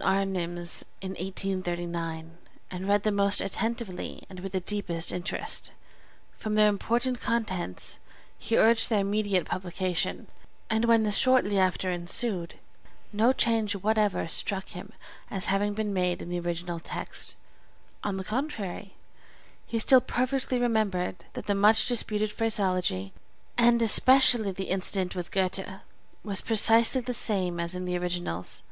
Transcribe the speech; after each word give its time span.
Arnim's 0.00 0.86
in 1.02 1.10
1839, 1.10 2.38
and 2.70 2.88
read 2.88 3.02
them 3.02 3.14
most 3.16 3.42
attentively 3.42 4.22
and 4.30 4.40
with 4.40 4.52
the 4.52 4.60
deepest 4.60 5.12
interest. 5.12 5.70
From 6.38 6.54
their 6.54 6.70
important 6.70 7.20
contents, 7.20 7.98
he 8.38 8.56
urged 8.56 8.88
their 8.88 9.00
immediate 9.00 9.44
publication; 9.44 10.28
and 10.70 10.86
when 10.86 11.02
this 11.02 11.18
shortly 11.18 11.58
after 11.58 11.90
ensued, 11.92 12.54
no 13.12 13.34
change 13.34 13.76
whatever 13.76 14.26
struck 14.26 14.70
him 14.70 14.94
as 15.30 15.44
having 15.52 15.74
been 15.74 15.92
made 15.92 16.22
in 16.22 16.30
the 16.30 16.40
original 16.40 16.80
text; 16.80 17.34
on 18.02 18.16
the 18.16 18.24
contrary, 18.24 18.94
he 19.66 19.78
still 19.78 20.00
perfectly 20.00 20.58
remembered 20.58 21.26
that 21.34 21.44
the 21.44 21.54
much 21.54 21.84
disputed 21.84 22.32
phraseology 22.32 23.12
(and 23.58 23.82
especially 23.82 24.52
the 24.52 24.70
incident 24.70 25.14
with 25.14 25.30
Goethe) 25.30 25.68
was 26.24 26.40
precisely 26.40 27.02
the 27.02 27.12
same 27.12 27.60
as 27.60 27.74
in 27.74 27.84
the 27.84 27.98
originals. 27.98 28.62